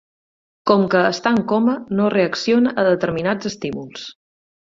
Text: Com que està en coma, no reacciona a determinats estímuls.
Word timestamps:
Com 0.69 0.85
que 0.93 1.01
està 1.09 1.33
en 1.37 1.37
coma, 1.51 1.75
no 1.99 2.07
reacciona 2.15 2.73
a 2.73 2.87
determinats 2.89 3.51
estímuls. 3.53 4.09